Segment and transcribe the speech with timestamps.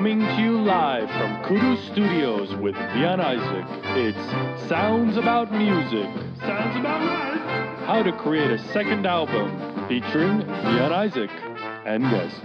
[0.00, 3.66] Coming to you live from Kudu Studios with Vian Isaac,
[3.98, 6.08] it's Sounds About Music.
[6.38, 7.84] Sounds about right.
[7.84, 9.50] How to create a second album
[9.88, 11.28] featuring Vian Isaac
[11.84, 12.40] and guests.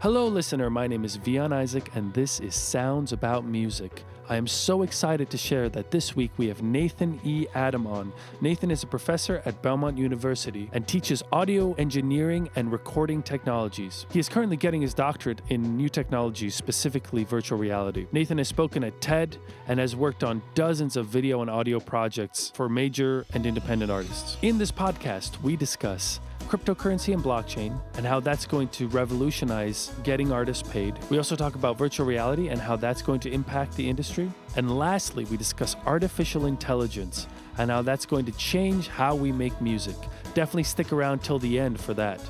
[0.00, 0.70] Hello, listener.
[0.70, 4.04] My name is Vian Isaac, and this is Sounds About Music.
[4.32, 7.46] I am so excited to share that this week we have Nathan E.
[7.54, 8.14] Adam on.
[8.40, 14.06] Nathan is a professor at Belmont University and teaches audio engineering and recording technologies.
[14.10, 18.06] He is currently getting his doctorate in new technologies, specifically virtual reality.
[18.10, 19.36] Nathan has spoken at TED
[19.68, 24.38] and has worked on dozens of video and audio projects for major and independent artists.
[24.40, 26.20] In this podcast, we discuss
[26.52, 30.98] cryptocurrency and blockchain and how that's going to revolutionize getting artists paid.
[31.08, 34.30] We also talk about virtual reality and how that's going to impact the industry.
[34.54, 39.58] And lastly, we discuss artificial intelligence and how that's going to change how we make
[39.62, 39.96] music.
[40.34, 42.20] Definitely stick around till the end for that.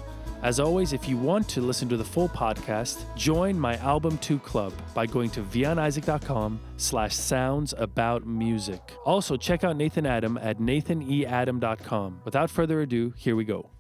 [0.43, 4.39] As always, if you want to listen to the full podcast, join my Album 2
[4.39, 8.81] Club by going to vianisaac.com slash sounds about music.
[9.05, 12.21] Also, check out Nathan Adam at nathaneadam.com.
[12.25, 13.71] Without further ado, here we go.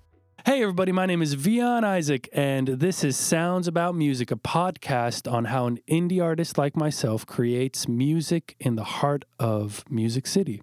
[0.45, 5.31] Hey, everybody, my name is Vian Isaac, and this is Sounds About Music, a podcast
[5.31, 10.61] on how an indie artist like myself creates music in the heart of Music City.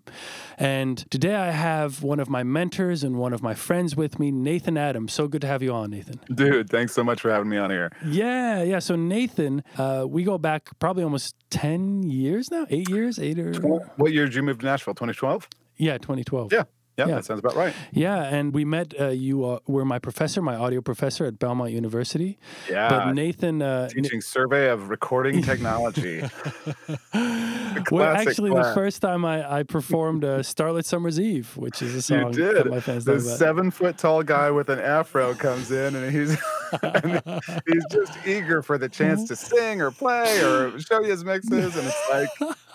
[0.57, 4.31] And today I have one of my mentors and one of my friends with me,
[4.31, 5.13] Nathan Adams.
[5.13, 6.19] So good to have you on, Nathan.
[6.35, 7.89] Dude, thanks so much for having me on here.
[8.05, 8.79] Yeah, yeah.
[8.79, 13.53] So, Nathan, uh, we go back probably almost 10 years now, eight years, eight or.
[13.95, 14.93] What year did you move to Nashville?
[14.93, 15.47] 2012?
[15.77, 16.51] Yeah, 2012.
[16.51, 16.63] Yeah.
[16.99, 17.15] Yeah, Yeah.
[17.15, 17.73] that sounds about right.
[17.91, 18.93] Yeah, and we met.
[18.99, 22.37] Uh, you uh, were my professor, my audio professor at Belmont University.
[22.69, 22.89] Yeah.
[22.89, 26.21] But Nathan, uh, Teaching survey of recording technology.
[27.91, 28.67] well, actually, class.
[28.67, 32.31] the first time I, I performed uh, "Starlit Summer's Eve," which is a you song
[32.31, 32.55] did.
[32.55, 36.37] that my fans The seven foot tall guy with an afro comes in and he's
[36.83, 37.21] and
[37.67, 41.75] he's just eager for the chance to sing or play or show you his mixes.
[41.75, 42.29] And it's like,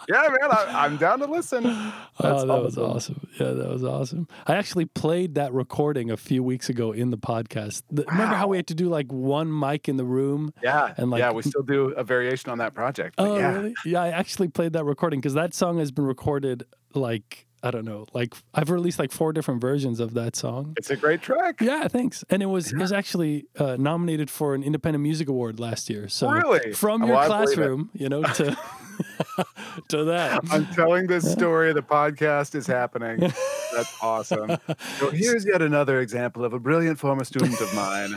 [0.08, 1.62] yeah, man, I, I'm down to listen.
[1.66, 2.84] oh, That's that was awesome.
[2.96, 3.28] awesome!
[3.40, 4.28] Yeah, that was awesome.
[4.46, 7.82] I actually played that recording a few weeks ago in the podcast.
[7.90, 10.52] The- Remember how we had to do like one mic in the room?
[10.62, 10.94] Yeah.
[10.96, 13.14] And, like- yeah, we still do a variation on that project.
[13.18, 13.52] Oh, yeah.
[13.54, 13.74] really?
[13.84, 16.64] Yeah, I actually played that recording because that song has been recorded
[16.94, 20.74] like I don't know, like I've released like four different versions of that song.
[20.76, 21.62] It's a great track.
[21.62, 22.22] Yeah, thanks.
[22.28, 26.06] And it was it was actually uh, nominated for an Independent Music Award last year.
[26.10, 26.74] So Really?
[26.74, 27.54] from Oh, your I believe it.
[27.54, 28.54] classroom, you know, to
[29.88, 30.40] to that.
[30.50, 31.72] I'm telling this story.
[31.72, 33.20] The podcast is happening.
[33.74, 34.56] That's awesome.
[34.98, 38.14] So here's yet another example of a brilliant former student of mine.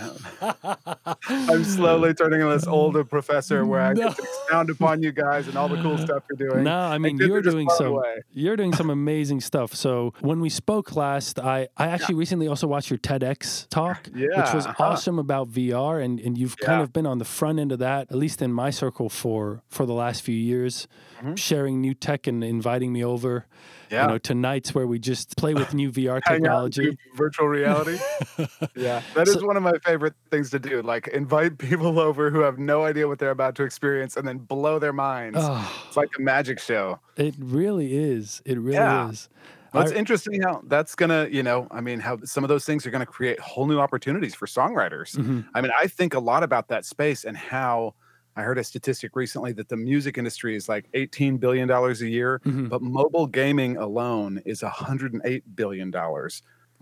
[1.27, 5.47] I'm slowly turning into this older professor where I get to expound upon you guys
[5.47, 6.63] and all the cool stuff you're doing.
[6.63, 8.21] No, I mean you're doing some away.
[8.33, 9.73] you're doing some amazing stuff.
[9.73, 14.53] So when we spoke last, I I actually recently also watched your TEDx talk, which
[14.53, 14.83] was uh-huh.
[14.83, 18.11] awesome about VR, and and you've kind of been on the front end of that,
[18.11, 20.87] at least in my circle for for the last few years,
[21.21, 21.37] Mhm.
[21.37, 23.45] sharing new tech and inviting me over.
[23.89, 24.03] Yeah.
[24.03, 26.97] You know, to nights where we just play with new VR technology.
[27.15, 27.97] virtual reality.
[28.75, 30.81] yeah, that is So- one of my favorite things to do.
[30.81, 34.37] Like invite people over who have no idea what they're about to experience, and then
[34.39, 35.37] blow their minds.
[35.41, 36.99] Oh, It's like a magic show.
[37.15, 38.41] it really is.
[38.45, 39.09] It really Yeah.
[39.09, 39.29] is.
[39.73, 42.85] Well, it's interesting how that's gonna, you know, I mean, how some of those things
[42.87, 45.15] are gonna create whole new opportunities for songwriters.
[45.15, 45.45] Mhm.
[45.53, 47.93] I mean, I think a lot about that space and how
[48.37, 52.39] I heard a statistic recently that the music industry is like $18 billion a year,
[52.45, 52.69] Mhm.
[52.69, 55.91] but mobile gaming alone is $108 billion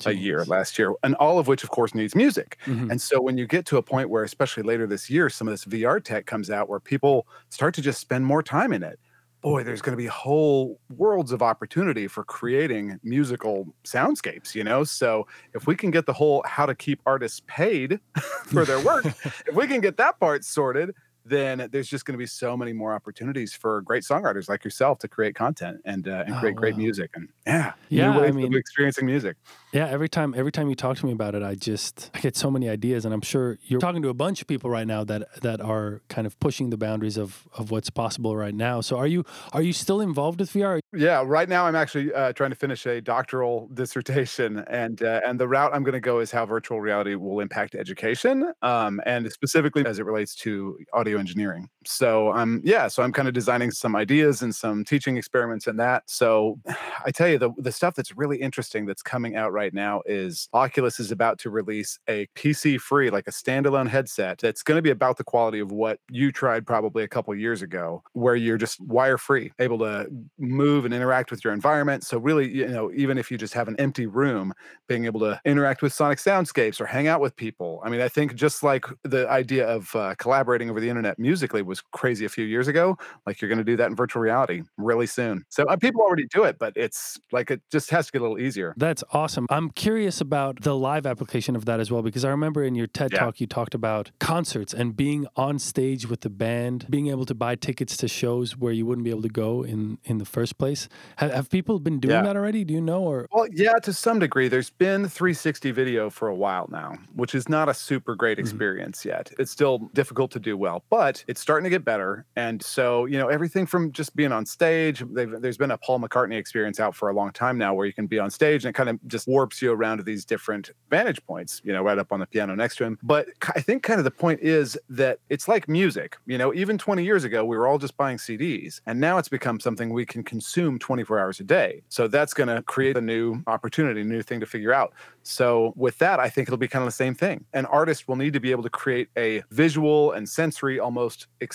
[0.05, 2.57] a year last year, and all of which, of course, needs music.
[2.65, 2.91] Mhm.
[2.91, 5.53] And so when you get to a point where, especially later this year, some of
[5.53, 8.99] this VR tech comes out where people start to just spend more time in it,
[9.41, 14.83] boy, there's going to be whole worlds of opportunity for creating musical soundscapes, you know?
[14.83, 17.99] So if we can get the whole how to keep artists paid
[18.47, 19.05] for their work,
[19.47, 20.93] if we can get that part sorted,
[21.25, 24.99] then there's just going to be so many more opportunities for great songwriters like yourself
[24.99, 28.31] to create content and uh, and Oh, create great music and yeah, Yeah, new I
[28.31, 29.37] mean- of experiencing music.
[29.73, 32.37] Yeah, every time every time you talk to me about it, I just I get
[32.37, 35.03] so many ideas, and I'm sure you're talking to a bunch of people right now
[35.03, 38.79] that that are kind of pushing the boundaries of of what's possible right now.
[38.79, 40.79] So are you are you still involved with VR?
[40.93, 45.37] Yeah, right now I'm actually uh, trying to finish a doctoral dissertation, and uh, and
[45.39, 49.29] the route I'm going to go is how virtual reality will impact education, um, and
[49.29, 51.69] specifically as it relates to audio engineering.
[51.87, 55.77] So I'm yeah, so I'm kind of designing some ideas and some teaching experiments in
[55.77, 56.03] that.
[56.07, 56.59] So
[57.05, 60.49] I tell you the the stuff that's really interesting that's coming out right now is
[60.53, 64.81] Oculus is about to release a PC free like a standalone headset that's going to
[64.81, 68.57] be about the quality of what you tried probably a couple years ago where you're
[68.57, 70.07] just wire free, able to
[70.39, 72.03] move and interact with your environment.
[72.03, 74.53] So really, you know, even if you just have an empty room,
[74.87, 77.81] being able to interact with sonic soundscapes or hang out with people.
[77.83, 81.61] I mean, I think just like the idea of uh, collaborating over the internet musically
[81.61, 84.63] was crazy a few years ago, like you're going to do that in virtual reality
[84.77, 85.43] really soon.
[85.49, 88.23] So uh, people already do it, but it's like it just has to get a
[88.23, 88.73] little easier.
[88.77, 89.47] That's awesome.
[89.49, 92.87] I'm curious about the live application of that as well because I remember in your
[92.87, 93.19] TED Yeah.
[93.19, 97.35] talk you talked about concerts and being on stage with the band, being able to
[97.35, 100.57] buy tickets to shows where you wouldn't be able to go in in the first
[100.57, 100.87] place.
[101.17, 102.23] Have, have people been doing Yeah.
[102.23, 102.63] that already?
[102.63, 104.47] Do you know or Well, yeah, to some degree.
[104.47, 108.41] There's been 360 video for a while now, which is not a super great Mhm.
[108.41, 109.31] experience yet.
[109.39, 112.25] It's still difficult to do well, but it's starting to get better.
[112.35, 116.37] And so, you know, everything from just being on stage, there's been a Paul McCartney
[116.37, 118.73] experience out for a long time now where you can be on stage and it
[118.73, 122.11] kind of just warps you around to these different vantage points, you know, right up
[122.11, 122.97] on the piano next to him.
[123.03, 126.17] But I think kind of the point is that it's like music.
[126.25, 129.29] You know, even 20 years ago, we were all just buying CDs, and now it's
[129.29, 131.81] become something we can consume 24 hours a day.
[131.89, 134.93] So that's going to create a new opportunity, new thing to figure out.
[135.23, 137.45] So with that, I think it'll be kind of the same thing.
[137.53, 141.54] An artist will need to be able to create a visual and sensory almost experience,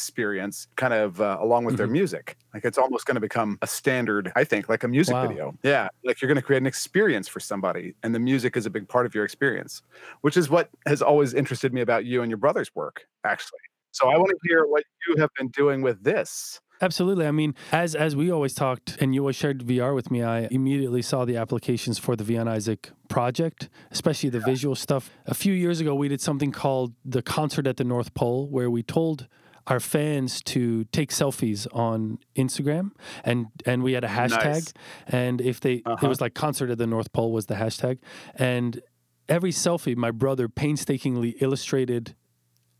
[0.76, 2.37] kind of uh, along with their music.
[2.55, 5.26] Like it's almost going to become a standard, I think, like a music Wow.
[5.29, 5.55] video.
[5.62, 8.70] Yeah, like you're going to create an experience for somebody, and the music is a
[8.70, 9.82] big part of your experience,
[10.23, 13.58] which is what has always interested me about you and your brother's work, actually.
[13.93, 16.61] So I want to hear what you have been doing with this.
[16.82, 17.26] Absolutely.
[17.26, 20.49] I mean, as as we always talked, and you always shared VR with me, I
[20.50, 25.11] immediately saw the applications for the Vian Isaac project, especially the visual stuff.
[25.26, 28.70] A few years ago, we did something called the concert at the North Pole, where
[28.70, 29.26] we told
[29.66, 32.90] our fans to take selfies on Instagram,
[33.24, 34.72] and and we had a hashtag, Nice.
[35.06, 36.08] and if they, it Uh-huh.
[36.08, 37.98] was like concert at the North Pole was the hashtag,
[38.34, 38.80] and
[39.28, 42.14] every selfie, my brother painstakingly illustrated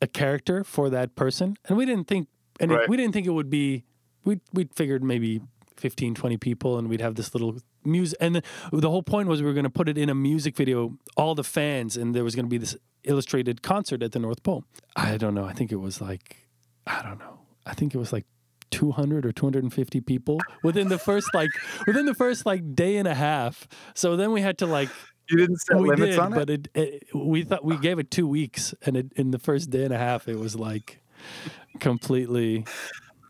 [0.03, 2.29] a character for that person, and we didn't think,
[2.59, 3.85] and it- we didn't think it would be
[4.25, 5.41] we we figured maybe
[5.77, 9.41] 15 20 people and we'd have this little music and the, the whole point was
[9.41, 12.23] we were going to put it in a music video all the fans and there
[12.23, 14.63] was going to be this illustrated concert at the north pole
[14.95, 16.40] i don't know i think it was like
[16.87, 18.27] i don't know i think it was like
[18.71, 21.51] 200 or 250 people within the first like
[21.87, 24.89] within the first like day and a half so then we had to like
[25.29, 26.37] You didn't set we limits did on it.
[26.37, 29.71] but it, it we thought we gave it two weeks and it, in the first
[29.71, 31.01] day and a half it was like
[31.81, 32.65] completely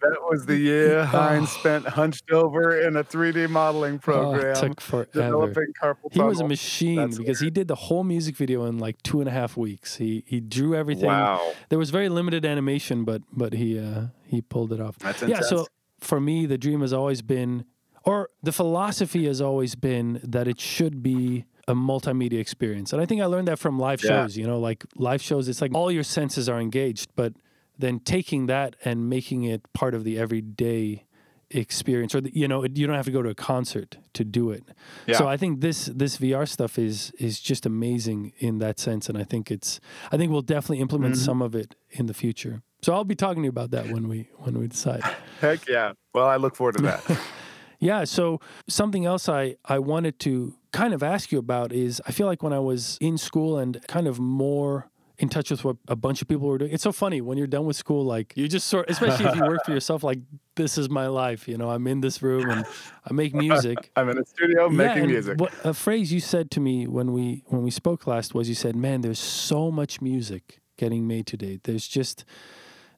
[0.02, 1.58] That was the year Heinz Oh.
[1.60, 5.10] spent hunched over in a 3D modeling Oh, program, it took forever.
[5.12, 8.78] developing carpal He was a machine That's because he did the whole music video in
[8.78, 9.96] like two and a half weeks.
[9.96, 11.06] He he drew everything.
[11.06, 14.98] Wow, There was very limited animation, but but he uh, he pulled it off.
[14.98, 15.40] that's Yeah.
[15.40, 15.66] So
[16.00, 17.64] for me, the dream has always been,
[18.04, 22.92] or the philosophy has always been that it should be a multimedia experience.
[22.94, 24.22] And I think I learned that from live Yeah.
[24.22, 24.36] shows.
[24.36, 27.34] You know, like live shows, it's like all your senses are engaged, but
[27.80, 31.04] then taking that and making it part of the everyday
[31.52, 34.52] experience or the, you know you don't have to go to a concert to do
[34.52, 34.62] it
[35.08, 35.16] yeah.
[35.18, 39.18] so i think this this vr stuff is is just amazing in that sense and
[39.18, 39.80] i think it's
[40.12, 41.18] i think we'll definitely implement Mhm.
[41.18, 44.06] some of it in the future so i'll be talking to you about that when
[44.06, 45.02] we when we decide
[45.40, 45.92] Heck yeah.
[46.14, 47.18] Well, I look forward to that.
[47.80, 48.04] yeah.
[48.04, 52.26] So something else I, I wanted to kind of ask you about is I feel
[52.26, 54.90] like when I was in school and kind of more
[55.20, 56.72] in touch with what a bunch of people were doing.
[56.72, 59.42] It's so funny when you're done with school, like you just sort, especially if you
[59.42, 60.18] work for yourself, like
[60.56, 61.46] this is my life.
[61.46, 62.64] You know, I'm in this room and
[63.08, 63.90] I make music.
[63.96, 65.38] I'm in a studio making music.
[65.38, 68.54] What, a phrase you said to me when we when we spoke last was you
[68.54, 71.60] said, "Man, there's so much music getting made today.
[71.62, 72.24] There's just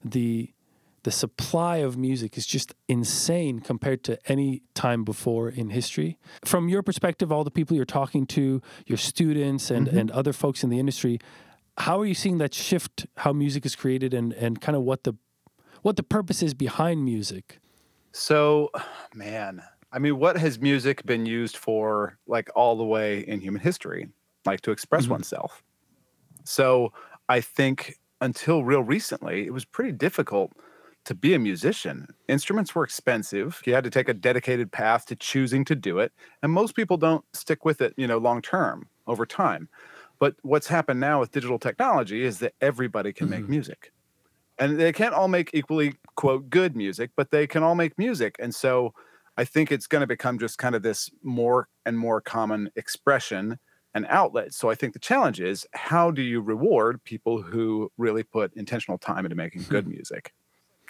[0.04, 0.52] the
[1.04, 6.16] the supply of music is just insane compared to any time before in history.
[6.44, 9.96] From your perspective, all the people you're talking to, your students and, Mhm.
[9.98, 11.18] and other folks in the industry,
[11.78, 15.04] how are you seeing that shift how music is created and, and kind of what
[15.04, 15.14] the
[15.82, 17.60] what the purpose is behind music?
[18.12, 18.70] So,
[19.14, 19.62] man,
[19.92, 24.08] I mean, what has music been used for, like all the way in human history,
[24.44, 25.10] like to express Mhm.
[25.10, 25.62] oneself?
[26.44, 26.92] So,
[27.28, 30.52] I think until real recently, it was pretty difficult
[31.04, 32.08] to be a musician.
[32.28, 33.62] Instruments were expensive.
[33.66, 36.12] You had to take a dedicated path to choosing to do it,
[36.42, 39.68] and most people don't stick with it, you know, long term over time.
[40.22, 43.48] But what's happened now with digital technology is that everybody can make Mhm.
[43.48, 43.90] music.
[44.56, 48.36] And they can't all make equally quote good music, but they can all make music.
[48.38, 48.94] And so
[49.36, 53.58] I think it's going to become just kind of this more and more common expression
[53.94, 54.54] and outlet.
[54.54, 58.98] So I think the challenge is how do you reward people who really put intentional
[58.98, 60.32] time into making good music?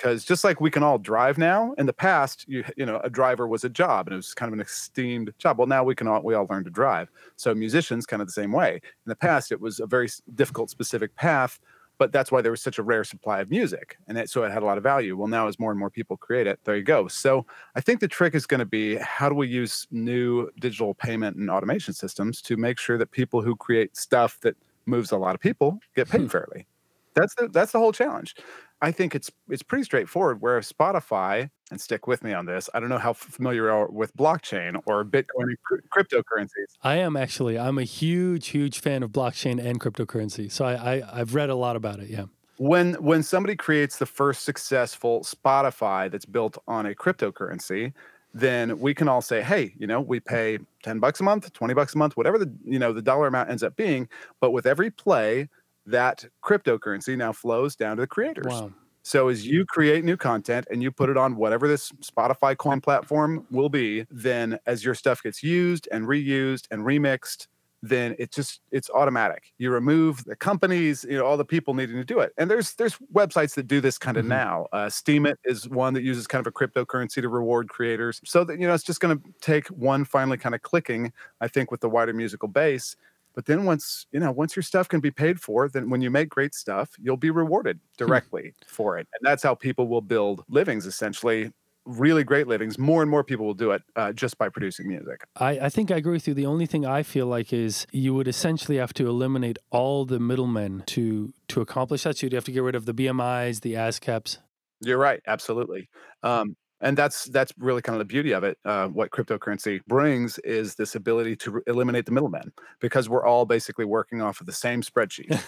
[0.03, 3.11] Because just like we can all drive now, in the past, you you know, a
[3.11, 5.59] driver was a job and it was kind of an esteemed job.
[5.59, 7.09] Well, now we can all we all learn to drive.
[7.37, 8.75] So musicians, kind of the same way.
[8.75, 11.61] In the past, it was a very difficult, specific path,
[11.99, 14.51] but that's why there was such a rare supply of music, and it, so it
[14.51, 15.17] had a lot of value.
[15.17, 17.07] Well, now as more and more people create it, there you go.
[17.07, 20.95] So I think the trick is going to be how do we use new digital
[20.95, 25.17] payment and automation systems to make sure that people who create stuff that moves a
[25.17, 26.27] lot of people get paid hmm.
[26.27, 26.67] fairly.
[27.15, 28.35] That's the that's the whole challenge.
[28.83, 30.43] I think it's it's pretty straightforward.
[30.43, 33.89] Where Spotify, and stick with me on this, I don't know how familiar you are
[33.89, 35.59] with blockchain or Bitcoin and
[35.97, 36.77] cryptocurrencies.
[36.83, 37.59] I am actually.
[37.59, 40.51] I'm a huge, huge fan of blockchain and cryptocurrency.
[40.51, 42.11] So I, I I've read a lot about it.
[42.11, 42.25] Yeah.
[42.59, 47.93] When when somebody creates the first successful Spotify that's built on a cryptocurrency,
[48.35, 51.75] then we can all say, hey, you know, we pay 10 bucks a month, 20
[51.75, 54.09] bucks a month, whatever the, you know, the dollar amount ends up being.
[54.41, 55.49] But with every play,
[55.87, 58.47] that cryptocurrency now flows down to the creators.
[58.47, 58.73] Wow.
[59.03, 62.81] So as you create new content and you put it on whatever this Spotify coin
[62.81, 67.49] platform will be, then as your stuff gets used and reused and remixed,
[67.83, 69.53] then it just it's automatic.
[69.59, 72.33] You remove the companies, you know, all the people needing to do it.
[72.39, 74.31] And there's there's websites that do this kind of mm-hmm.
[74.31, 74.69] now.
[74.73, 78.21] Uh, Steemit is one that uses kind of a cryptocurrency to reward creators.
[78.25, 81.13] So that you know, it's just going to take one finally kind of clicking.
[81.41, 82.95] I think with the wider musical base
[83.35, 86.11] but then once, you know, once your stuff can be paid for, then when you
[86.11, 88.05] make great stuff, you'll be rewarded hmm.
[88.05, 89.07] directly for it.
[89.13, 91.53] And that's how people will build livings essentially
[91.85, 95.25] really great livings, more and more people will do it uh, just by producing music.
[95.37, 96.35] I, I think I agree with you.
[96.35, 100.21] The only thing I feel like is you would essentially have to eliminate all the
[100.21, 102.19] middlemen to to accomplish that.
[102.19, 104.39] So you'd have to get rid of the BMIs, the ASCAPs.
[104.81, 105.89] You're right, absolutely.
[106.23, 108.59] Um, and that's that's really kind of the beauty of it.
[108.65, 113.47] Uh, what cryptocurrency brings is this ability to re- eliminate the middlemen because we're all
[113.47, 115.41] basically working off of the same spreadsheet.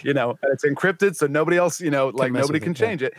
[0.04, 3.00] you know, and it's encrypted, so nobody else, you know, like nobody can it, change
[3.02, 3.08] yeah.
[3.08, 3.14] it.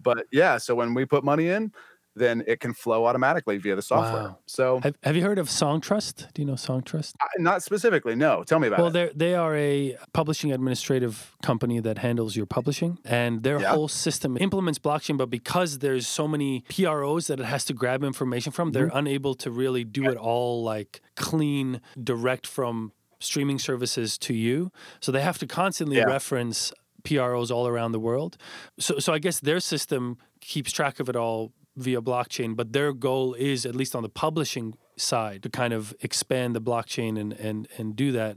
[0.00, 1.72] But yeah, so when we put money in,
[2.16, 4.22] then it can flow automatically via the software.
[4.22, 4.38] Wow.
[4.46, 6.32] So, have, have you heard of Songtrust?
[6.32, 7.14] Do you know Songtrust?
[7.38, 8.16] Not specifically.
[8.16, 8.42] No.
[8.42, 8.94] Tell me about well, it.
[8.94, 13.72] Well, they are a publishing administrative company that handles your publishing, and their yeah.
[13.72, 15.16] whole system implements blockchain.
[15.16, 18.96] But because there's so many PROs that it has to grab information from, they're mm-hmm.
[18.96, 20.12] unable to really do yeah.
[20.12, 24.70] it all like clean, direct from streaming services to you.
[25.00, 26.04] So they have to constantly yeah.
[26.04, 26.72] reference
[27.04, 28.36] PROs all around the world.
[28.78, 32.92] So, so I guess their system keeps track of it all via blockchain, but their
[32.92, 37.32] goal is, at least on the publishing side, to kind of expand the blockchain and,
[37.34, 38.36] and, and do that.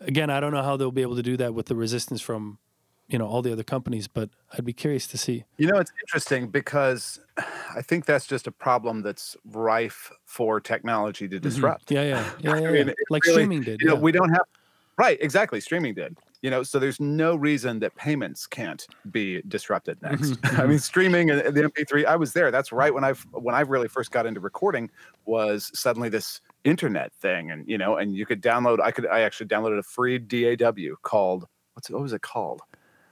[0.00, 2.58] Again, I don't know how they'll be able to do that with the resistance from
[3.08, 5.92] you know all the other companies but i'd be curious to see you know it's
[6.02, 7.20] interesting because
[7.74, 11.42] i think that's just a problem that's rife for technology to mm-hmm.
[11.42, 11.94] disrupt mm-hmm.
[11.94, 12.84] yeah yeah yeah, yeah, yeah.
[12.84, 14.42] mean, like really, streaming did you know, we don't have
[14.98, 20.00] right exactly streaming did you know so there's no reason that payments can't be disrupted
[20.02, 20.30] next.
[20.30, 20.76] Mm-hmm, i mean mm-hmm.
[20.78, 22.50] streaming and the mp3 i was there.
[22.50, 24.90] That's right when i when i really first got into recording
[25.24, 29.20] was suddenly this internet thing and you know and you could download i could i
[29.20, 32.60] actually downloaded a free daw called what's it, what was it called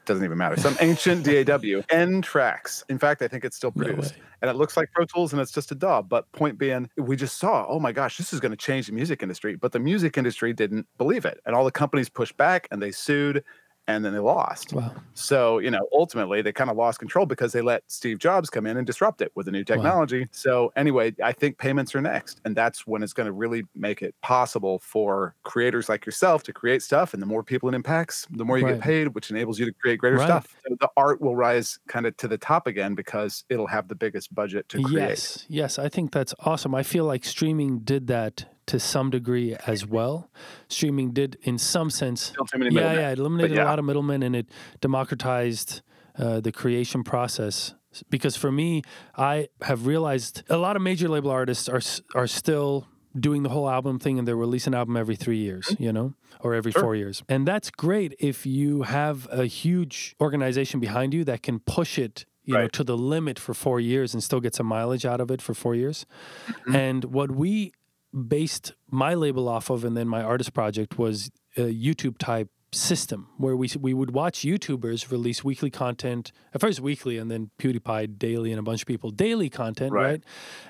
[0.07, 0.57] doesn't even matter.
[0.59, 2.85] Some ancient DAW N tracks.
[2.89, 4.17] In fact, I think it's still produced.
[4.17, 6.03] No and it looks like Pro Tools and it's just a DAW.
[6.03, 8.93] But point being, we just saw, oh my gosh, this is going to change the
[8.93, 9.57] music industry.
[9.57, 11.41] But the music industry didn't believe it.
[11.47, 13.43] And all the companies pushed back and they sued
[13.87, 14.73] and then they lost.
[14.73, 14.95] Wow.
[15.15, 18.67] So, you know, ultimately they kind of lost control because they let Steve Jobs come
[18.67, 20.21] in and disrupt it with a new technology.
[20.21, 20.29] Wow.
[20.33, 22.41] So, anyway, I think payments are next.
[22.45, 26.53] And that's when it's going to really make it possible for creators like yourself to
[26.53, 27.13] create stuff.
[27.13, 28.75] And the more people it impacts, the more you right.
[28.75, 30.27] get paid, which enables you to create greater right.
[30.27, 30.55] stuff.
[30.67, 33.95] So the art will rise kind of to the top again because it'll have the
[33.95, 35.09] biggest budget to create.
[35.09, 35.47] Yes.
[35.49, 35.79] Yes.
[35.79, 36.75] I think that's awesome.
[36.75, 40.31] I feel like streaming did that to some degree as well.
[40.69, 43.65] Streaming did, in some sense, yeah, yeah, it eliminated yeah.
[43.65, 44.49] a lot of middlemen and it
[44.81, 45.83] democratized
[46.19, 47.75] uh, the creation process.
[48.11, 48.83] Because for me,
[49.17, 51.81] I have realized a lot of major label artists are
[52.15, 55.67] are still doing the whole album thing and they release an album every three years,
[55.67, 55.83] mm-hmm.
[55.83, 56.83] you know, or every sure.
[56.83, 57.23] four years.
[57.29, 62.27] And that's great if you have a huge organization behind you that can push it
[62.45, 62.63] you right.
[62.63, 65.41] know to the limit for four years and still get some mileage out of it
[65.41, 66.05] for four years
[66.47, 66.77] mm-hmm.
[66.77, 67.73] and what we
[68.15, 73.29] based my label off of and then my artist project was a YouTube type system
[73.39, 78.19] where we we would watch YouTubers release weekly content at first weekly and then PewDiePie
[78.19, 80.25] daily and a bunch of people daily content right, right?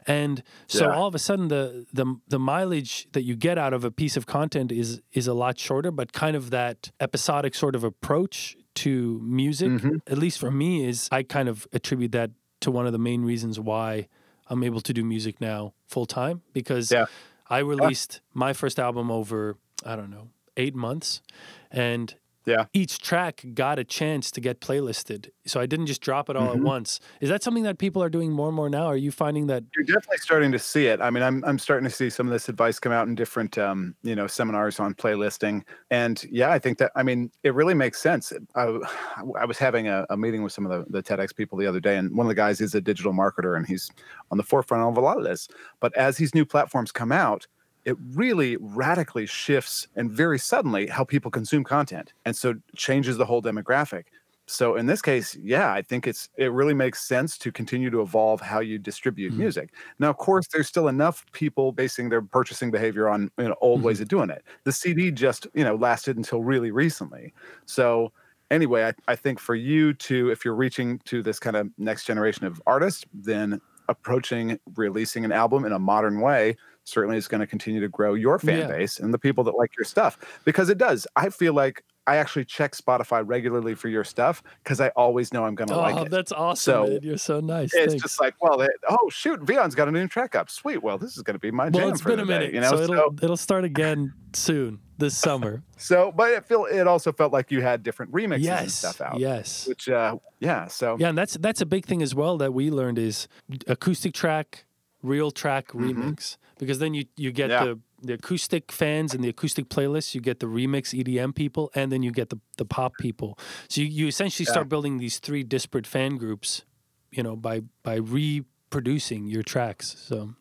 [0.06, 0.94] and so yeah.
[0.94, 4.16] all of a sudden the the the mileage that you get out of a piece
[4.16, 8.56] of content is is a lot shorter but kind of that episodic sort of approach
[8.74, 9.96] to music mm-hmm.
[10.06, 13.24] at least for me is I kind of attribute that to one of the main
[13.24, 14.08] reasons why
[14.48, 17.06] I'm able to do music now full time because yeah
[17.54, 21.22] I released my first album over, I don't know, eight months.
[21.70, 22.12] And
[22.46, 22.66] Yeah.
[22.74, 25.30] each track got a chance to get playlisted.
[25.46, 26.64] So I didn't just drop it all at Mhm.
[26.64, 27.00] once.
[27.20, 28.84] Is that something that people are doing more and more now?
[28.86, 29.64] Are you finding that?
[29.74, 31.00] You're definitely starting to see it.
[31.00, 33.56] I mean, I'm I'm starting to see some of this advice come out in different
[33.56, 35.62] um, you know, seminars on playlisting.
[35.90, 38.32] And yeah, I think that I mean, it really makes sense.
[38.54, 38.62] I,
[39.38, 41.80] I was having a, a meeting with some of the, the TEDx people the other
[41.80, 43.90] day, and one of the guys is a digital marketer and he's
[44.30, 45.48] on the forefront of a lot of this.
[45.80, 47.46] But as these new platforms come out,
[47.84, 52.12] it really radically shifts and very suddenly how people consume content.
[52.24, 54.04] And so changes the whole demographic.
[54.46, 58.02] So in this case, yeah, I think it's it really makes sense to continue to
[58.02, 59.34] evolve how you distribute Mhm.
[59.34, 59.72] music.
[59.98, 63.82] Now, of course, there's still enough people basing their purchasing behavior on you know old
[63.82, 64.44] ways of doing it.
[64.64, 67.32] The CD just you know lasted until really recently.
[67.64, 68.12] So
[68.50, 72.04] anyway, I, I think for you to if you're reaching to this kind of next
[72.04, 77.40] generation of artists, then approaching releasing an album in a modern way certainly is going
[77.40, 78.66] to continue to grow your fan Yeah.
[78.68, 81.06] base and the people that like your stuff because it does.
[81.16, 85.46] I feel like I actually check Spotify regularly for your stuff because I always know
[85.46, 86.10] I'm going to Oh, like it.
[86.10, 87.00] that's awesome, So, man.
[87.02, 87.72] You're so nice.
[87.72, 88.02] It's Thanks.
[88.02, 90.50] just like, well, they, oh shoot, Vian's got a new track up.
[90.50, 90.82] Sweet.
[90.82, 92.32] Well, this is going to be my well, jam it's for been the a day,
[92.38, 92.70] minute, you know.
[92.70, 95.62] so So, it'll it'll start again soon this summer.
[95.78, 99.18] so, but it feel it also felt like you had different remixes and stuff out.
[99.18, 99.66] yes.
[99.66, 100.66] Which, uh, yeah.
[100.66, 103.28] So, Yeah, and that's that's a big thing as well that we learned is
[103.66, 104.66] acoustic track,
[105.02, 105.94] real track Mhm.
[105.94, 106.36] remix.
[106.58, 107.58] Because then you you get Yeah.
[107.58, 111.90] the the acoustic fans and the acoustic playlists, you get the remix EDM people, and
[111.90, 113.38] then you get the the pop people.
[113.68, 114.46] So you, you essentially Yeah.
[114.46, 116.64] start building these three disparate fan groups,
[117.10, 119.96] you know, by by reproducing your tracks.
[119.98, 120.34] So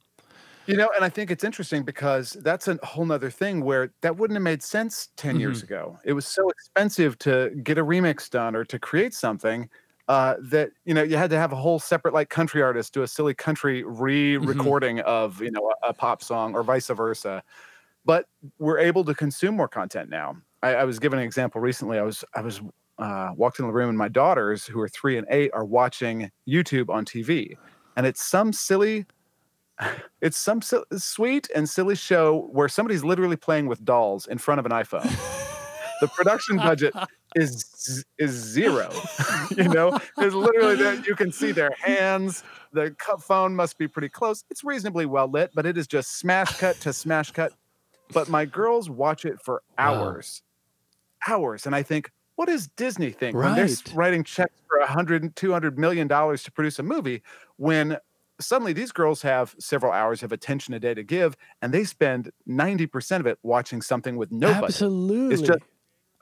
[0.65, 4.15] You know, and I think it's interesting because that's a whole nother thing where that
[4.15, 5.63] wouldn't have made sense 10 years Mm-hmm.
[5.63, 5.99] ago.
[6.05, 9.69] It was so expensive to get a remix done or to create something
[10.07, 13.03] uh, that, you know, you had to have a whole separate like country artist do
[13.03, 17.43] a silly country re-recording of, you know, a, a pop song or vice versa.
[18.05, 18.25] But
[18.59, 20.35] we're able to consume more content now.
[20.61, 21.97] I, I was given an example recently.
[21.97, 22.61] I was, I was
[22.99, 26.29] uh, walked in the room and my daughters who are three and eight are watching
[26.47, 27.55] YouTube on TV
[27.95, 29.05] and it's some silly
[30.21, 34.59] it's some si- sweet and silly show where somebody's literally playing with dolls in front
[34.59, 35.49] of an iPhone.
[36.03, 36.93] the production budget
[37.35, 38.91] is is zero.
[39.57, 42.43] you know, there's literally that you can see their hands.
[42.73, 44.43] The phone must be pretty close.
[44.49, 47.53] It's reasonably well lit, but it is just smash cut to smash cut.
[48.09, 49.95] But my girls watch it for Wow.
[49.95, 50.43] hours,
[51.27, 52.11] hours, and I think.
[52.35, 56.51] What does Disney think when they're writing checks for 100 and 200 million dollars to
[56.51, 57.21] produce a movie
[57.57, 57.95] when
[58.41, 62.31] suddenly these girls have several hours of attention a day to give and they spend
[62.49, 65.37] 90% of it watching something with no budget absolutely.
[65.37, 65.59] just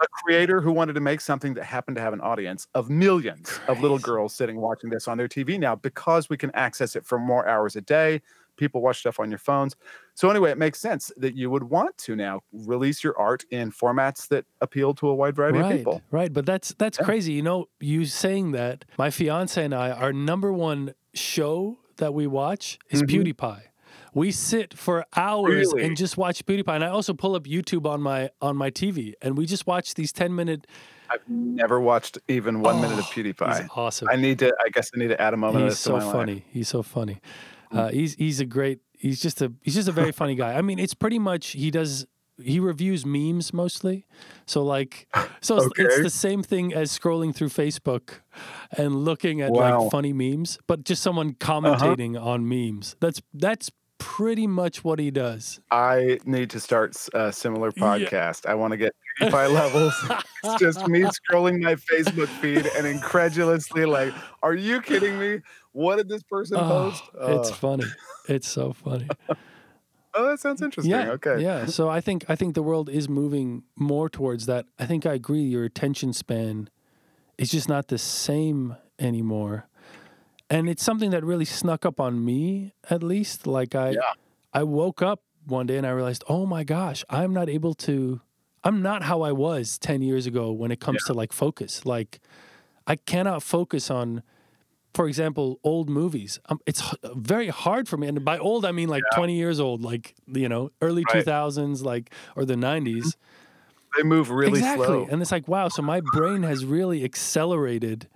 [0.02, 3.60] a creator who wanted to make something that happened to have an audience of millions
[3.68, 7.06] of little girls sitting watching this on their TV now because we can access it
[7.06, 8.22] for more hours a day.
[8.58, 9.76] People watch stuff on your phones.
[10.14, 13.72] So, anyway, it makes sense that you would want to now release your art in
[13.72, 16.02] formats that appeal to a wide variety right, of people.
[16.12, 17.06] Right, but that's that's Yeah.
[17.06, 17.34] crazy.
[17.34, 22.28] You know, you saying that my fiance and I, our number one show that we
[22.28, 23.34] watch is Mhm.
[23.34, 23.62] PewDiePie.
[24.14, 25.84] We sit for hours Really?
[25.86, 29.14] and just watch PewDiePie, and I also pull up YouTube on my on my TV,
[29.22, 30.68] and we just watch these ten minute.
[31.10, 33.68] I've never watched even one minute of Oh, PewDiePie.
[33.76, 34.08] Awesome.
[34.10, 36.34] I need to, I guess I need to add a moment he's this so funny.
[36.36, 36.44] life.
[36.50, 37.20] He's so funny.
[37.72, 38.80] Uh, he's he's a great.
[38.98, 40.54] He's just a he's just a very funny guy.
[40.58, 42.06] I mean, it's pretty much he does
[42.42, 44.06] he reviews memes mostly.
[44.46, 45.08] So like
[45.42, 48.20] so it's, it's the same thing as scrolling through Facebook
[48.78, 49.62] and looking at Wow.
[49.64, 49.82] Uh-huh.
[49.84, 52.96] like funny memes, but just someone commentating on memes.
[53.00, 53.72] That's that's
[54.02, 55.60] pretty much what he does.
[55.70, 57.84] I need to start a similar Yeah.
[57.86, 58.48] podcast.
[58.48, 59.94] I want to get PewDiePie levels.
[60.44, 64.12] It's just me scrolling my Facebook feed and incredulously like,
[64.42, 65.42] "Are you kidding me?
[65.74, 67.54] What did this person Oh, post?" it's Oh.
[67.54, 67.86] funny.
[68.28, 69.08] It's so funny.
[70.14, 70.92] Oh, that sounds interesting.
[70.92, 71.12] Yeah.
[71.12, 71.42] okay.
[71.42, 71.68] Yeah.
[71.68, 74.66] So I think I think the world is moving more towards that.
[74.78, 75.40] I think I agree.
[75.44, 76.70] Your attention span
[77.38, 79.70] is just not the same anymore,
[80.52, 82.74] and it's something that really snuck up on me.
[82.90, 84.14] At least, like I, Yeah.
[84.54, 88.22] I woke up one day and I realized, oh my gosh, I'm not able to.
[88.64, 91.84] I'm not how I was ten years ago when it comes to like focus.
[91.86, 92.20] Like,
[92.86, 94.22] I cannot focus on
[94.94, 96.38] for example, old movies.
[96.50, 96.84] Um, it's
[97.16, 100.50] very hard for me, and by old I mean like twenty years old, like you
[100.50, 101.24] know, early Right.
[101.24, 103.16] thousands, like or the nineties.
[103.96, 105.08] They move really exactly, slow.
[105.10, 105.70] and it's like wow.
[105.70, 108.08] So my brain has really accelerated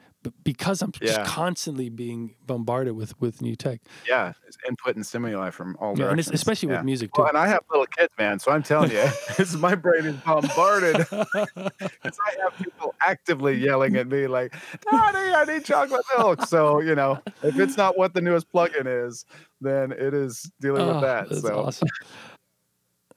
[0.43, 3.81] because I'm just constantly being bombarded with with new tech.
[4.07, 6.27] yeah, it's input and stimuli from all Yeah, and directions.
[6.29, 6.77] it's especially Yeah.
[6.77, 7.21] with music too.
[7.21, 8.39] Well, and I have little kids, man.
[8.39, 9.03] So I'm telling you,
[9.39, 11.05] it's, my brain is bombarded.
[11.11, 14.51] I have people actively yelling at me like,
[14.91, 19.07] "Daddy, I need chocolate milk." So you know, if it's not what the newest plugin
[19.07, 19.25] is,
[19.61, 21.29] then it is dealing Oh, with ah, that.
[21.29, 21.87] that's So awesome.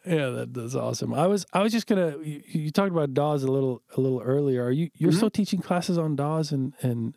[0.08, 1.12] Yeah, that, that's awesome.
[1.12, 2.16] I was I was just gonna.
[2.22, 4.64] You, you talked about DAWs a little a little earlier.
[4.64, 5.16] Are you you're Mhm.
[5.16, 7.14] still teaching classes on DAWs and and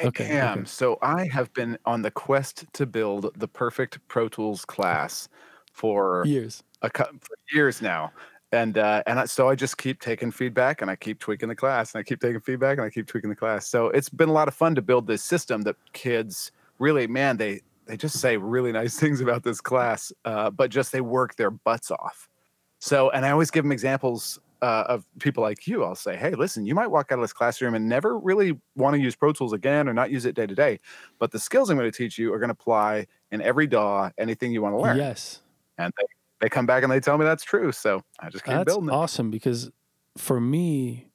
[0.00, 0.62] I Okay, okay.
[0.62, 0.66] am.
[0.66, 5.28] So I have been on the quest to build the perfect Pro Tools class
[5.72, 6.62] for years?
[6.82, 8.12] a for years now.
[8.52, 11.56] And uh, and I, so I just keep taking feedback and I keep tweaking the
[11.56, 13.66] class and I keep taking feedback and I keep tweaking the class.
[13.66, 17.38] So it's been a lot of fun to build this system that kids really, man,
[17.38, 21.36] they they just say really nice things about this class, uh, but just they work
[21.36, 22.28] their butts off.
[22.78, 25.84] So and I always give them examples uh, of people like you.
[25.84, 28.94] I'll say, hey, listen, you might walk out of this classroom and never really want
[28.94, 30.78] to use Pro Tools again or not use it day to day,
[31.18, 34.10] but the skills I'm going to teach you are going to apply in every DAW,
[34.18, 34.96] anything you want to learn.
[34.96, 35.40] Yes,
[35.78, 36.06] And they,
[36.40, 37.72] they come back and they tell me that's true.
[37.72, 38.92] So I just keep that's building it.
[38.92, 39.70] awesome because
[40.16, 41.08] for me,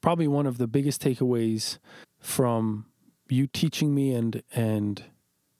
[0.00, 1.78] probably one of the biggest takeaways
[2.18, 2.86] from
[3.28, 5.04] you teaching me and and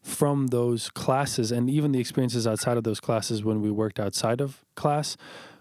[0.02, 4.40] from those classes and even the experiences outside of those classes when we worked outside
[4.40, 5.16] of class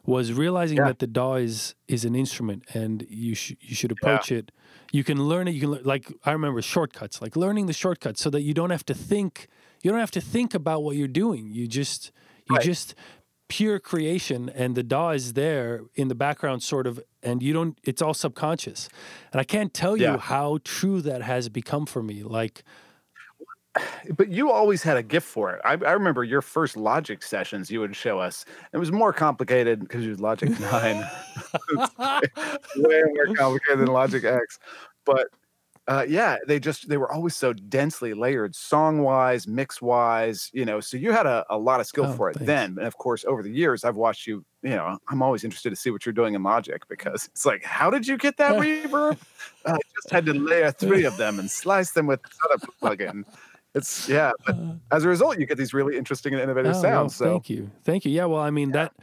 [0.05, 0.85] was realizing Yeah.
[0.85, 4.51] that the DAW is is an instrument and you sh- you should approach it.
[4.93, 5.51] You can learn it.
[5.51, 8.69] You can lear- like I remember shortcuts, like learning the shortcuts, so that you don't
[8.69, 9.47] have to think.
[9.83, 11.49] You don't have to think about what you're doing.
[11.51, 12.11] You just
[12.49, 12.63] you Right.
[12.65, 12.95] just
[13.49, 17.77] pure creation, and the DAW is there in the background, sort of, and you don't.
[17.83, 18.87] It's all subconscious,
[19.33, 22.23] and I can't tell you how true that has become for me.
[22.23, 22.63] Like
[24.15, 25.61] But you always had a gift for it.
[25.65, 28.45] I, I remember your first Logic sessions you would show us.
[28.73, 30.59] It was more complicated because you was Logic 9.
[32.77, 34.59] way more complicated than Logic X.
[35.05, 35.27] But
[35.87, 40.65] uh, yeah, they just they were always so densely layered, song wise, mix wise, you
[40.65, 40.81] know.
[40.81, 42.45] So you had a, a lot of skill Oh, for it thanks.
[42.45, 42.75] then.
[42.77, 44.43] And of course, over the years, I've watched you.
[44.63, 47.63] You know, I'm always interested to see what you're doing in Logic because it's like,
[47.63, 49.17] how did you get that reverb?
[49.65, 53.23] I just had to layer three of them and slice them with another other plugin.
[53.75, 54.55] It's yeah, but
[54.91, 57.15] as a result, you get these really interesting and innovative Oh, well, sounds.
[57.15, 58.11] So thank you, thank you.
[58.11, 58.93] Yeah, well, I mean that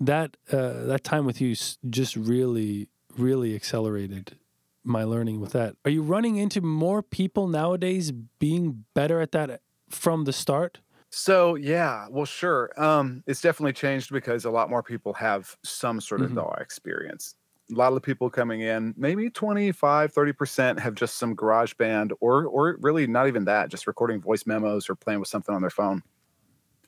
[0.00, 1.54] that uh, that time with you
[1.90, 4.36] just really really accelerated
[4.82, 5.76] my learning with that.
[5.84, 10.80] Are you running into more people nowadays being better at that from the start?
[11.10, 12.72] So yeah, well, sure.
[12.76, 16.34] Um, it's definitely changed because a lot more people have some sort of Mhm.
[16.34, 17.36] DAW experience.
[17.72, 22.44] A lot of the people coming in, maybe 25, 30% have just some GarageBand or
[22.46, 25.70] or really not even that, just recording voice memos or playing with something on their
[25.70, 26.02] phone.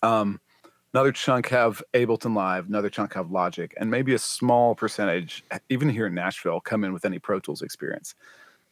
[0.03, 0.41] Um,
[0.95, 5.89] another chunk have Ableton Live, another chunk have Logic, and maybe a small percentage, even
[5.89, 8.15] here in Nashville, come in with any Pro Tools experience.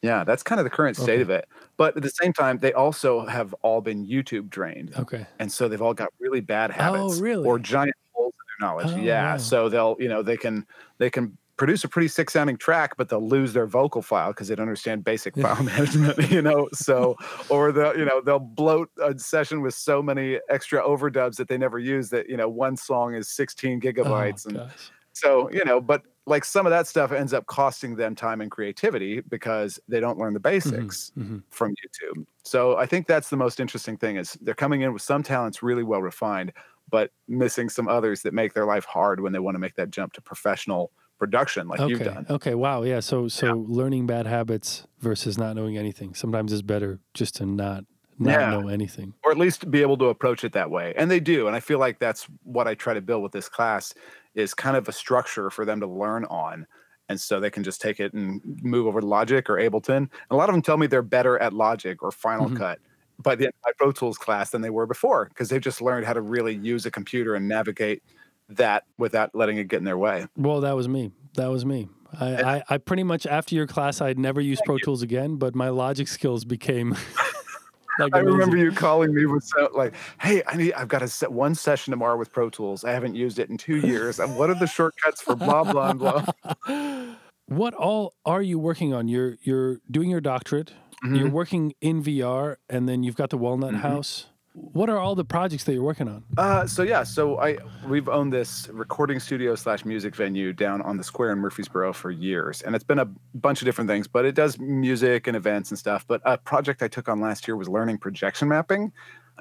[0.02, 1.22] Yeah, that's kind of the current state Okay.
[1.22, 1.48] of it.
[1.76, 5.26] But at the same time, they also have all been YouTube drained Okay.
[5.40, 7.40] and so they've all got really bad habits Oh, really?
[7.42, 9.36] or giant holes in their knowledge Oh, yeah wow.
[9.36, 10.64] so they'll you know they can
[10.98, 14.48] they can produce a pretty sick sounding track but they'll lose their vocal file because
[14.48, 17.16] they don't understand basic file management you know so
[17.48, 21.58] or they'll you know they'll bloat a session with so many extra overdubs that they
[21.58, 24.90] never use that you know one song is 16 gigabytes oh, and gosh.
[25.12, 28.50] so you know but like some of that stuff ends up costing them time and
[28.50, 31.42] creativity because they don't learn the basics Mhm.
[31.50, 32.24] from YouTube.
[32.44, 35.62] So I think that's the most interesting thing is they're coming in with some talents
[35.62, 36.54] really well refined,
[36.88, 39.90] but missing some others that make their life hard when they want to make that
[39.90, 42.04] jump to professional production like you've Okay.
[42.04, 42.26] done.
[42.28, 42.54] Okay.
[42.54, 42.82] Wow.
[42.82, 43.00] Yeah.
[43.00, 46.14] So so learning bad habits versus not knowing anything.
[46.14, 47.84] Sometimes it's better just to not
[48.18, 48.48] not Yeah.
[48.48, 49.14] know anything.
[49.24, 50.94] Or at least be able to approach it that way.
[50.96, 51.46] And they do.
[51.46, 53.94] And I feel like that's what I try to build with this class
[54.34, 56.66] is kind of a structure for them to learn on.
[57.08, 59.96] And so they can just take it and move over to Logic or Ableton.
[59.96, 62.56] And a lot of them tell me they're better at Logic or Final Mhm.
[62.56, 62.80] Cut
[63.18, 65.82] by the end of my Pro Tools class than they were before because they've just
[65.82, 68.02] learned how to really use a computer and navigate
[68.48, 70.26] that without letting it get in their way.
[70.36, 71.12] Well, that was me.
[71.36, 71.88] That was me.
[72.20, 75.54] I, I, I pretty much after your class, I'd never use Pro Tools again, but
[75.54, 76.90] my Logic skills became
[77.98, 80.74] like I remember you calling me with so, like, "Hey, I need.
[80.74, 82.84] I've got a set one session tomorrow with Pro Tools.
[82.84, 84.20] I haven't used it in two years.
[84.20, 86.24] And what are the shortcuts for blah blah blah?"
[87.46, 89.06] What all are you working on?
[89.06, 90.72] You're you're doing your doctorate.
[91.02, 91.32] You're Mhm.
[91.32, 93.80] working in VR, and then you've got the Walnut Mhm.
[93.80, 94.26] House.
[94.56, 96.22] What are all the projects that you're working on?
[96.38, 100.96] Uh, so yeah, so I we've owned this recording studio slash music venue down on
[100.96, 104.24] the square in Murfreesboro for years, and it's been a bunch of different things, but
[104.24, 106.06] it does music and events and stuff.
[106.06, 108.92] But a project I took on last year was learning projection mapping,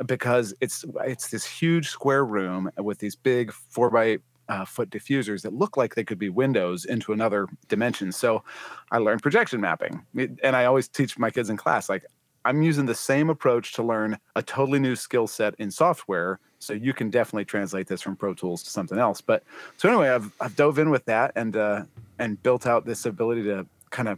[0.03, 4.17] because it's it's this huge square room with these big four by
[4.49, 8.11] uh, foot diffusers that look like they could be windows into another dimension.
[8.11, 8.43] So
[8.91, 12.03] I learned projection mapping, and I always teach my kids in class like.
[12.45, 16.39] I'm using the same approach to learn a totally new skill set in software.
[16.59, 19.19] So you can definitely translate this from Pro Tools to something else.
[19.19, 19.43] But
[19.77, 21.83] so anyway, I've I've dove in with that and uh,
[22.19, 24.17] and built out this ability to kind of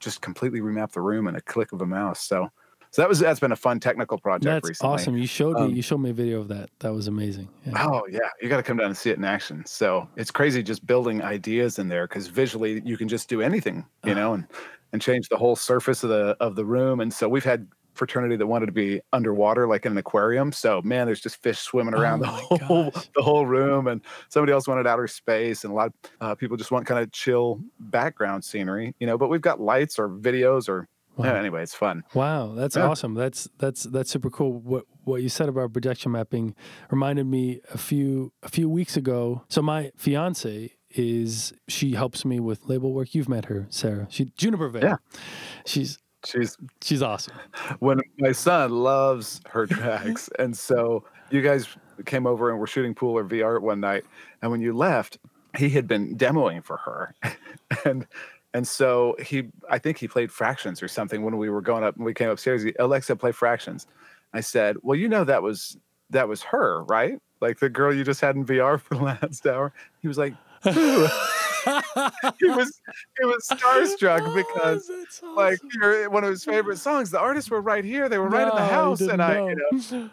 [0.00, 2.20] just completely remap the room in a click of a mouse.
[2.26, 2.50] So
[2.90, 4.92] So that was that's been a fun technical project That's recently.
[4.94, 5.16] awesome.
[5.16, 6.70] You showed Um, me you showed me a video of that.
[6.80, 7.48] That was amazing.
[7.64, 7.86] Yeah.
[7.86, 9.64] Oh yeah, you got to come down and see it in action.
[9.66, 13.86] So it's crazy just building ideas in there because visually you can just do anything,
[14.04, 14.46] you know, and
[14.94, 17.00] and change the whole surface of the of the room.
[17.00, 20.50] And so we've had fraternity that wanted to be underwater, like in an aquarium.
[20.52, 22.26] So man, there's just fish swimming around Oh
[22.58, 23.10] the whole gosh.
[23.14, 23.86] the whole room.
[23.88, 27.02] And somebody else wanted outer space, and a lot of uh, people just want kind
[27.02, 29.18] of chill background scenery, you know.
[29.18, 31.26] But we've got lights or videos or Wow.
[31.26, 32.02] yeah, anyway, it's fun.
[32.14, 32.88] Wow, that's Yeah.
[32.88, 33.14] awesome.
[33.14, 34.52] That's that's that's super cool.
[34.54, 36.56] What what you said about projection mapping
[36.90, 39.44] reminded me a few a few weeks ago.
[39.48, 43.14] So my fiance is she helps me with label work.
[43.14, 44.06] You've met her, Sarah.
[44.10, 44.82] She Juniper Vale.
[44.82, 44.96] Yeah.
[45.66, 47.34] She's She's she's awesome.
[47.80, 51.68] when my son loves her tracks and so you guys
[52.06, 54.04] came over and were shooting pool or vr one night
[54.40, 55.18] and when you left
[55.56, 57.14] he had been demoing for her
[57.84, 58.06] and
[58.54, 61.94] and so he i think he played fractions or something when we were going up
[61.96, 63.86] and we came upstairs he, alexa play fractions
[64.32, 65.76] i said well you know that was
[66.08, 69.46] that was her right like the girl you just had in vr for the last
[69.46, 70.32] hour he was like?
[72.40, 72.80] he was
[73.18, 74.90] he was starstruck because
[75.22, 75.68] Oh, like awesome.
[75.80, 77.10] your one of his favorite songs.
[77.10, 78.08] The artists were right here.
[78.08, 80.10] They were right in the house, and I, you know, know.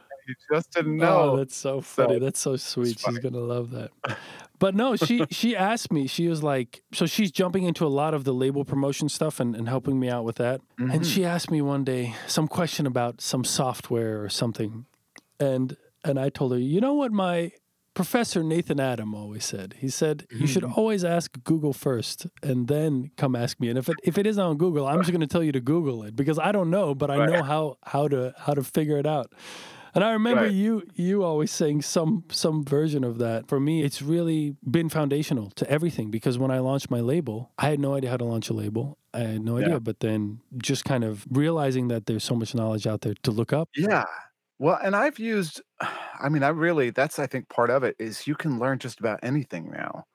[0.52, 1.38] just didn't Oh, know.
[1.38, 2.16] that's so funny.
[2.16, 3.00] So, that's so sweet.
[3.00, 3.92] She's gonna love that.
[4.60, 6.08] But no, she she asked me.
[6.08, 9.56] She was like, so she's jumping into a lot of the label promotion stuff and,
[9.56, 10.62] and helping me out with that.
[10.80, 11.06] And Mhm.
[11.06, 14.86] she asked me one day some question about some software or something,
[15.40, 17.52] and and I told her, you know what my
[18.04, 19.76] professor Nathan Adam always said.
[19.78, 20.78] He said you should Mhm.
[20.78, 23.70] always ask Google first and then come ask me.
[23.70, 25.62] And if it if it is on Google, I'm just going to tell you to
[25.62, 28.98] Google it because I don't know, but I know how how to how to figure
[28.98, 29.28] it out.
[29.94, 30.52] And I remember Right.
[30.64, 33.48] you you always saying some some version of that.
[33.48, 37.66] For me, it's really been foundational to everything because when I launched my label, I
[37.72, 38.98] had no idea how to launch a label.
[39.14, 39.66] I had no Yeah.
[39.66, 43.32] idea, but then just kind of realizing that there's so much knowledge out there to
[43.32, 43.68] look up.
[43.76, 44.06] Yeah.
[44.62, 45.62] Well, and I've used.
[46.22, 46.92] I mean, I really.
[46.92, 50.06] That's I think part of it is you can learn just about anything now,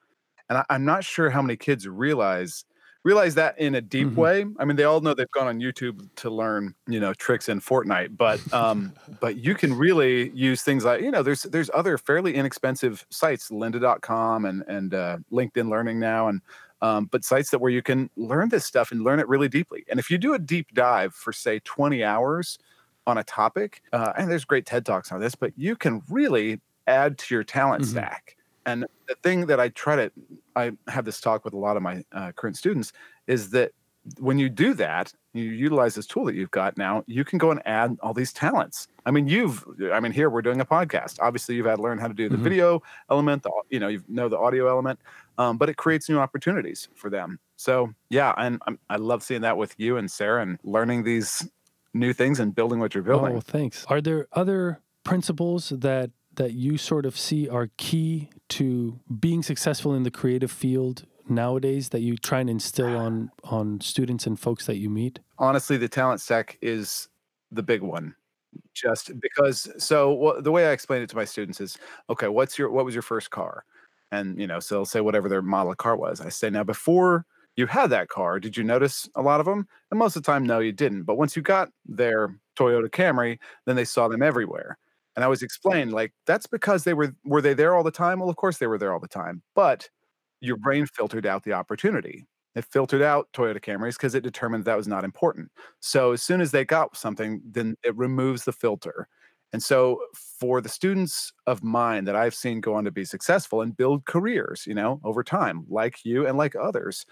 [0.49, 2.65] and I, I'm not sure how many kids realize
[3.03, 4.17] realize that in a deep Mhm.
[4.17, 4.45] way.
[4.59, 7.61] I mean, they all know they've gone on YouTube to learn, you know, tricks in
[7.61, 11.97] Fortnite, but um, but you can really use things like you know, there's there's other
[11.97, 16.41] fairly inexpensive sites, Lynda.com and and uh, LinkedIn Learning now, and
[16.81, 19.85] um, but sites that where you can learn this stuff and learn it really deeply.
[19.89, 22.59] And if you do a deep dive for say 20 hours
[23.07, 26.61] on a topic, uh, and there's great TED talks on this, but you can really
[26.85, 27.87] add to your talent Mhm.
[27.87, 28.37] stack.
[28.65, 30.11] And the thing that I try to,
[30.55, 32.91] I have this talk with a lot of my uh, current students,
[33.25, 33.71] is that
[34.19, 37.51] when you do that, you utilize this tool that you've got now, you can go
[37.51, 38.87] and add all these talents.
[39.05, 41.19] I mean, you've, I mean, here we're doing a podcast.
[41.21, 42.41] Obviously, you've had to learn how to do the Mhm.
[42.41, 44.99] video element, the, you know, you know the audio element,
[45.37, 47.39] um, but it creates new opportunities for them.
[47.57, 51.49] So yeah, and I'm, I love seeing that with you and Sarah and learning these
[51.93, 53.37] new things and building what you're oh, building.
[53.37, 53.85] Oh, thanks.
[53.85, 59.95] Are there other principles that that you sort of see are key to being successful
[59.95, 64.65] in the creative field nowadays that you try and instill on on students and folks
[64.65, 65.19] that you meet?
[65.39, 67.07] honestly the talent stack is
[67.51, 68.15] the big one
[68.73, 71.77] just because so wha- the way i explain it to my students is
[72.09, 73.63] okay what's your what was your first car
[74.11, 76.63] and you know so they'll say whatever their model of car was i say now
[76.63, 77.25] before
[77.57, 80.31] you had that car did you notice a lot of them and most of the
[80.31, 84.21] time no you didn't but once you got their toyota camry then they saw them
[84.23, 84.77] everywhere
[85.15, 88.19] and i always explain like that's because they were were they there all the time
[88.19, 89.89] well of course they were there all the time but
[90.41, 94.75] your brain filtered out the opportunity it filtered out Toyota Camrys because it determined that
[94.75, 95.51] was not important.
[95.79, 99.07] So as soon as they got something, then it removes the filter.
[99.53, 100.01] And so
[100.39, 104.05] for the students of mine that I've seen go on to be successful and build
[104.05, 107.05] careers, you know, over time, like you and like others,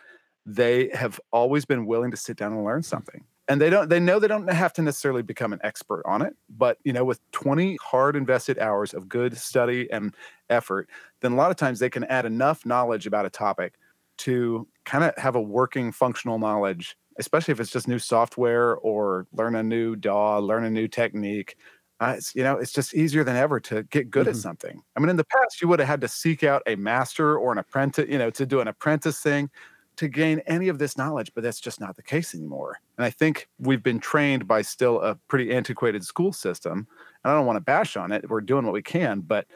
[0.46, 3.26] they have always been willing to sit down and learn something.
[3.48, 6.36] And they don't they know they don't have to necessarily become an expert on it,
[6.50, 10.16] but you know, with 20 hard invested hours of good study and
[10.50, 10.90] effort,
[11.22, 13.76] then a lot of times they can add enough knowledge about a topic
[14.18, 19.28] to kind of have a working functional knowledge, especially if it's just new software or
[19.32, 21.56] learn a new DAW, learn a new technique.
[22.00, 24.38] Uh, it's, you know, it's just easier than ever to get good at Mhm.
[24.38, 24.82] something.
[24.96, 27.52] I mean, in the past, you would have had to seek out a master or
[27.54, 29.50] an apprentice, you know, to do an apprentice thing
[29.98, 32.80] to gain any of this knowledge, but that's just not the case anymore.
[32.98, 36.88] And I think we've been trained by still a pretty antiquated school system.
[37.24, 38.30] And I don't want to bash on it.
[38.30, 39.48] We're doing what we can, but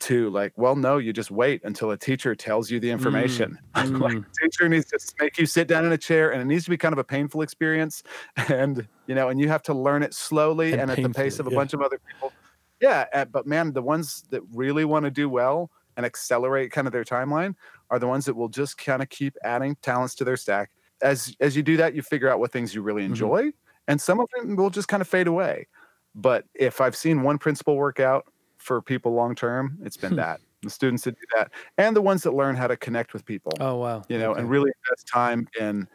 [0.00, 3.58] to like, well, no, you just wait until a teacher tells you the information.
[3.74, 4.24] like, mm.
[4.24, 6.70] the teacher needs to make you sit down in a chair, and it needs to
[6.70, 8.02] be kind of a painful experience.
[8.48, 11.38] And you know, and you have to learn it slowly And and, at the pace
[11.38, 11.56] of a yeah.
[11.56, 12.32] bunch of other people.
[12.80, 16.86] Yeah, uh, but man, the ones that really want to do well and accelerate kind
[16.86, 17.54] of their timeline
[17.90, 20.70] are the ones that will just kind of keep adding talents to their stack.
[21.02, 23.06] As as you do that, you figure out what things you really Mhm.
[23.06, 23.52] enjoy
[23.88, 25.66] and some of them will just kind of fade away.
[26.14, 28.24] But if I've seen one principle work out
[28.58, 30.16] for people long term, it's been Hmm.
[30.16, 33.24] that the students that do that, and the ones that learn how to connect with
[33.26, 33.52] people.
[33.60, 34.02] Oh wow.
[34.08, 34.40] you know, Okay.
[34.40, 35.86] and really invest time in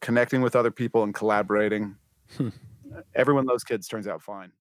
[0.00, 1.96] connecting with other people and collaborating.
[3.14, 4.52] Everyone Every those kids turns out fine.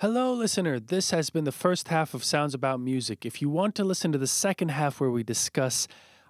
[0.00, 0.78] Hello, listener.
[0.78, 3.24] This has been the first half of Sounds About Music.
[3.24, 5.88] If you want to listen to the second half where we discuss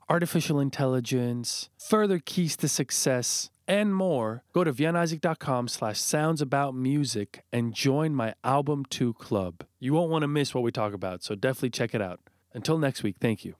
[0.08, 7.42] artificial intelligence, further keys to success, and more, go to vianisaac.com slash sounds about music
[7.52, 9.64] and join my Album 2 club.
[9.80, 12.20] You won't want to miss what we talk about, so definitely check it out.
[12.54, 13.56] Until next week, thank you.